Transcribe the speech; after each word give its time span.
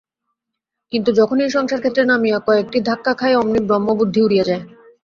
কিন্তু 0.91 1.09
যখনই 1.19 1.49
সংসারক্ষেত্রে 1.49 2.03
নামিয়া 2.05 2.39
কয়েকটি 2.47 2.77
ধাক্কা 2.89 3.13
খাই, 3.19 3.33
অমনি 3.35 3.59
ব্রহ্মবুদ্ধি 3.67 4.19
উড়িয়া 4.23 4.45
যায়। 4.49 4.63